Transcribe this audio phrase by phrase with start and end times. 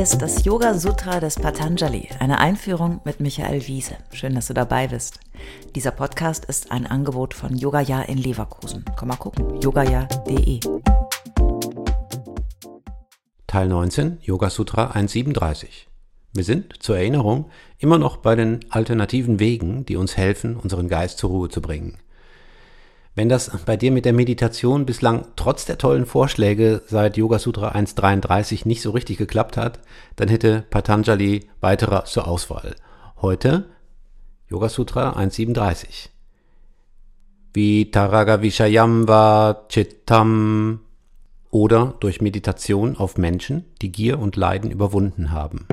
[0.00, 3.98] Ist das Yoga Sutra des Patanjali, eine Einführung mit Michael Wiese.
[4.14, 5.20] Schön, dass du dabei bist.
[5.74, 8.82] Dieser Podcast ist ein Angebot von Yogaya in Leverkusen.
[8.98, 10.60] Komm mal gucken, yogaya.de.
[13.46, 15.90] Teil 19, Yoga Sutra 137.
[16.32, 21.18] Wir sind, zur Erinnerung, immer noch bei den alternativen Wegen, die uns helfen, unseren Geist
[21.18, 21.98] zur Ruhe zu bringen.
[23.14, 27.72] Wenn das bei dir mit der Meditation bislang trotz der tollen Vorschläge seit Yoga Sutra
[27.72, 29.80] 1.33 nicht so richtig geklappt hat,
[30.16, 32.76] dann hätte Patanjali weiterer zur Auswahl.
[33.20, 33.66] Heute
[34.48, 36.08] Yoga Sutra 1.37.
[37.52, 40.80] Vitaraga Vishayam va Chittam
[41.50, 45.66] oder durch Meditation auf Menschen, die Gier und Leiden überwunden haben.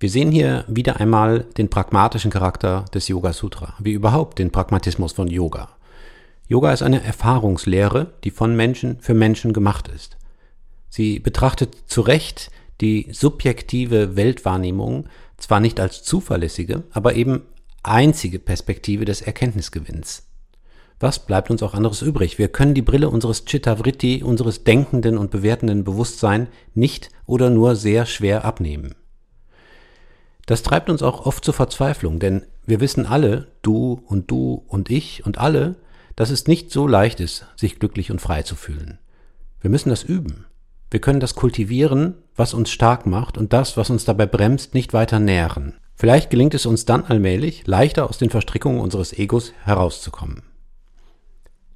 [0.00, 5.12] Wir sehen hier wieder einmal den pragmatischen Charakter des Yoga Sutra, wie überhaupt den Pragmatismus
[5.12, 5.76] von Yoga.
[6.48, 10.16] Yoga ist eine Erfahrungslehre, die von Menschen für Menschen gemacht ist.
[10.88, 17.42] Sie betrachtet zu Recht die subjektive Weltwahrnehmung zwar nicht als zuverlässige, aber eben
[17.82, 20.22] einzige Perspektive des Erkenntnisgewinns.
[20.98, 22.38] Was bleibt uns auch anderes übrig?
[22.38, 28.06] Wir können die Brille unseres Chittavritti, unseres denkenden und bewertenden Bewusstsein nicht oder nur sehr
[28.06, 28.94] schwer abnehmen.
[30.50, 34.90] Das treibt uns auch oft zur Verzweiflung, denn wir wissen alle, du und du und
[34.90, 35.76] ich und alle,
[36.16, 38.98] dass es nicht so leicht ist, sich glücklich und frei zu fühlen.
[39.60, 40.46] Wir müssen das üben.
[40.90, 44.92] Wir können das kultivieren, was uns stark macht und das, was uns dabei bremst, nicht
[44.92, 45.74] weiter nähren.
[45.94, 50.42] Vielleicht gelingt es uns dann allmählich, leichter aus den Verstrickungen unseres Egos herauszukommen.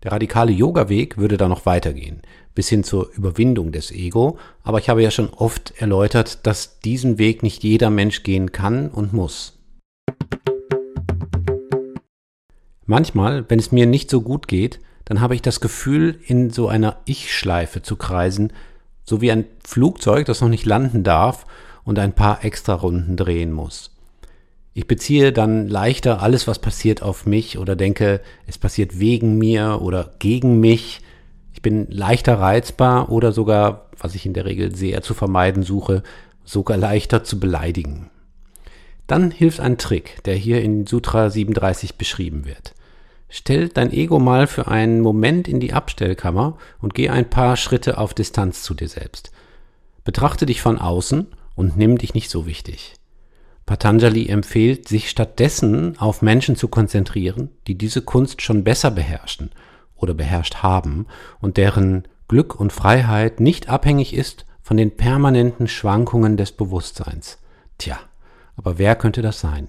[0.05, 2.21] Der radikale Yoga-Weg würde da noch weitergehen,
[2.55, 7.17] bis hin zur Überwindung des Ego, aber ich habe ja schon oft erläutert, dass diesen
[7.17, 9.59] Weg nicht jeder Mensch gehen kann und muss.
[12.85, 16.69] Manchmal, wenn es mir nicht so gut geht, dann habe ich das Gefühl, in so
[16.69, 18.53] einer Ich-Schleife zu kreisen,
[19.05, 21.47] so wie ein Flugzeug, das noch nicht landen darf
[21.83, 23.94] und ein paar extra Runden drehen muss.
[24.77, 29.81] Ich beziehe dann leichter alles, was passiert, auf mich oder denke, es passiert wegen mir
[29.81, 31.01] oder gegen mich.
[31.53, 36.03] Ich bin leichter reizbar oder sogar, was ich in der Regel sehr zu vermeiden suche,
[36.45, 38.11] sogar leichter zu beleidigen.
[39.07, 42.75] Dann hilft ein Trick, der hier in Sutra 37 beschrieben wird.
[43.29, 47.99] Stell dein Ego mal für einen Moment in die Abstellkammer und geh ein paar Schritte
[47.99, 49.31] auf Distanz zu dir selbst.
[50.03, 52.95] Betrachte dich von außen und nimm dich nicht so wichtig.
[53.67, 59.51] Patanjali empfiehlt, sich stattdessen auf Menschen zu konzentrieren, die diese Kunst schon besser beherrschen
[59.97, 61.07] oder beherrscht haben
[61.41, 67.39] und deren Glück und Freiheit nicht abhängig ist von den permanenten Schwankungen des Bewusstseins.
[67.79, 67.99] Tja,
[68.57, 69.69] aber wer könnte das sein?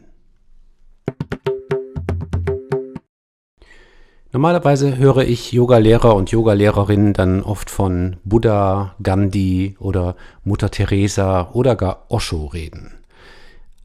[4.33, 11.77] Normalerweise höre ich Yogalehrer und Yogalehrerinnen dann oft von Buddha, Gandhi oder Mutter Teresa oder
[11.77, 12.91] gar Osho reden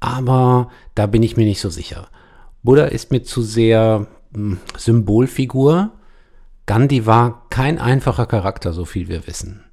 [0.00, 2.08] aber da bin ich mir nicht so sicher.
[2.62, 5.92] Buddha ist mir zu sehr hm, Symbolfigur.
[6.66, 9.64] Gandhi war kein einfacher Charakter, so viel wir wissen.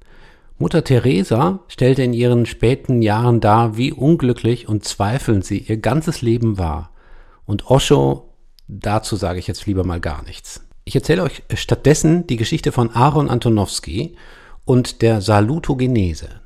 [0.60, 6.20] Mutter Teresa stellte in ihren späten Jahren dar, wie unglücklich und zweifelnd sie ihr ganzes
[6.20, 6.90] Leben war.
[7.46, 8.34] Und Osho,
[8.66, 10.66] dazu sage ich jetzt lieber mal gar nichts.
[10.84, 14.16] Ich erzähle euch stattdessen die Geschichte von Aaron Antonowski
[14.64, 16.37] und der Salutogenese.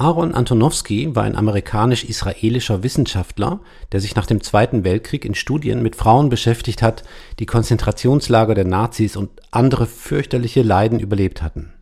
[0.00, 3.60] Aaron Antonowski war ein amerikanisch-israelischer Wissenschaftler,
[3.92, 7.04] der sich nach dem Zweiten Weltkrieg in Studien mit Frauen beschäftigt hat,
[7.38, 11.74] die Konzentrationslager der Nazis und andere fürchterliche Leiden überlebt hatten.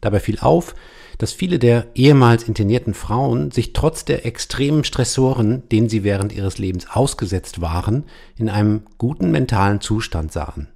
[0.00, 0.76] Dabei fiel auf,
[1.18, 6.58] dass viele der ehemals internierten Frauen sich trotz der extremen Stressoren, denen sie während ihres
[6.58, 8.04] Lebens ausgesetzt waren,
[8.36, 10.68] in einem guten mentalen Zustand sahen.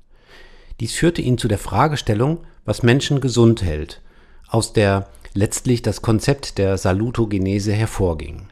[0.80, 4.00] Dies führte ihn zu der Fragestellung, was Menschen gesund hält,
[4.48, 8.48] aus der letztlich das Konzept der Salutogenese hervorging.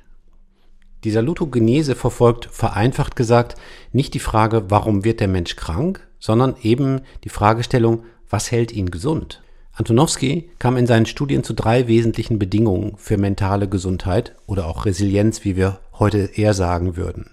[1.05, 3.55] Die Salutogenese verfolgt vereinfacht gesagt
[3.93, 8.91] nicht die Frage, warum wird der Mensch krank, sondern eben die Fragestellung, was hält ihn
[8.91, 9.43] gesund?
[9.73, 15.45] Antonowski kam in seinen Studien zu drei wesentlichen Bedingungen für mentale Gesundheit oder auch Resilienz,
[15.45, 17.31] wie wir heute eher sagen würden.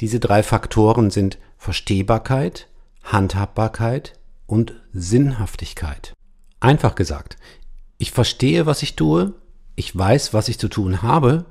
[0.00, 2.66] Diese drei Faktoren sind Verstehbarkeit,
[3.04, 4.14] Handhabbarkeit
[4.48, 6.14] und Sinnhaftigkeit.
[6.58, 7.36] Einfach gesagt,
[8.02, 9.32] ich verstehe, was ich tue,
[9.76, 11.44] ich weiß, was ich zu tun habe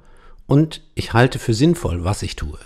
[0.48, 2.60] und ich halte für sinnvoll, was ich tue.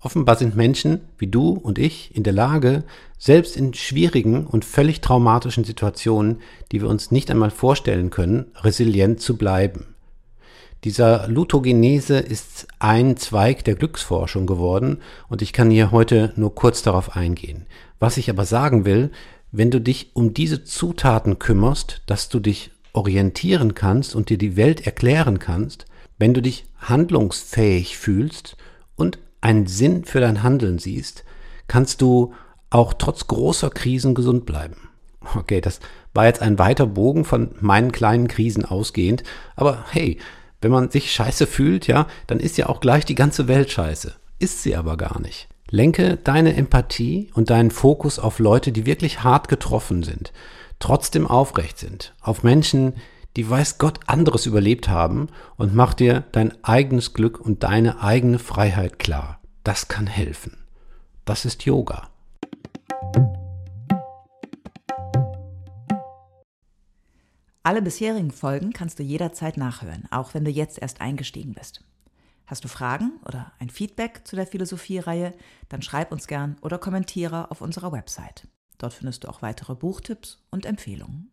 [0.00, 2.84] Offenbar sind Menschen wie du und ich in der Lage,
[3.18, 6.40] selbst in schwierigen und völlig traumatischen Situationen,
[6.72, 9.94] die wir uns nicht einmal vorstellen können, resilient zu bleiben.
[10.84, 16.82] Dieser Lutogenese ist ein Zweig der Glücksforschung geworden und ich kann hier heute nur kurz
[16.82, 17.66] darauf eingehen.
[17.98, 19.10] Was ich aber sagen will,
[19.52, 24.56] wenn du dich um diese Zutaten kümmerst, dass du dich orientieren kannst und dir die
[24.56, 25.86] Welt erklären kannst,
[26.18, 28.56] wenn du dich handlungsfähig fühlst
[28.96, 31.24] und einen Sinn für dein Handeln siehst,
[31.68, 32.34] kannst du
[32.70, 34.88] auch trotz großer Krisen gesund bleiben.
[35.36, 35.78] Okay, das
[36.12, 39.22] war jetzt ein weiter Bogen von meinen kleinen Krisen ausgehend,
[39.54, 40.18] aber hey,
[40.60, 44.12] wenn man sich scheiße fühlt, ja, dann ist ja auch gleich die ganze Welt scheiße.
[44.40, 45.48] Ist sie aber gar nicht.
[45.70, 50.32] Lenke deine Empathie und deinen Fokus auf Leute, die wirklich hart getroffen sind,
[50.78, 52.94] trotzdem aufrecht sind, auf Menschen,
[53.36, 58.38] die weiß Gott anderes überlebt haben und mach dir dein eigenes Glück und deine eigene
[58.38, 59.40] Freiheit klar.
[59.64, 60.64] Das kann helfen.
[61.24, 62.08] Das ist Yoga.
[67.62, 71.84] Alle bisherigen Folgen kannst du jederzeit nachhören, auch wenn du jetzt erst eingestiegen bist.
[72.46, 75.34] Hast du Fragen oder ein Feedback zu der Philosophie-Reihe,
[75.68, 78.48] dann schreib uns gern oder kommentiere auf unserer Website.
[78.78, 81.30] Dort findest du auch weitere Buchtipps und Empfehlungen.